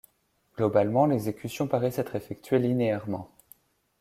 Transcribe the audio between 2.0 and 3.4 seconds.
effectuée linéairement.